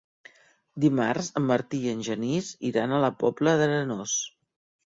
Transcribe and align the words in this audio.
Dimarts 0.85 1.29
en 1.41 1.45
Martí 1.51 1.81
i 1.85 1.93
en 1.97 2.01
Genís 2.09 2.49
iran 2.71 2.97
a 2.97 3.03
la 3.07 3.15
Pobla 3.23 3.55
d'Arenós. 3.61 4.19